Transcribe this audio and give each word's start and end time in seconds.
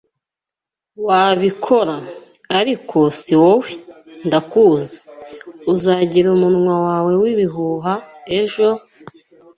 wabikora. 1.07 1.95
Ariko 2.59 2.97
si 3.19 3.33
wowe! 3.41 3.71
Ndakuzi. 4.27 4.97
Uzagira 5.73 6.27
umunwa 6.35 6.75
wawe 6.85 7.11
w'ibihuha 7.21 7.93
ejo, 8.39 8.67